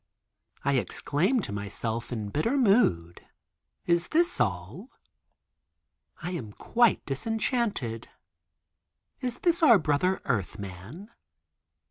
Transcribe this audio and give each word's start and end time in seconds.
I 0.65 0.77
exclaim 0.79 1.41
to 1.41 1.51
myself 1.51 2.11
in 2.11 2.29
bitter 2.29 2.57
mood, 2.57 3.21
is 3.85 4.07
this 4.07 4.39
all! 4.41 4.89
I 6.23 6.31
am 6.31 6.53
quite 6.53 7.05
disenchanted. 7.05 8.07
Is 9.19 9.41
this 9.41 9.61
our 9.61 9.77
brother 9.77 10.19
earth 10.25 10.57
man? 10.57 11.11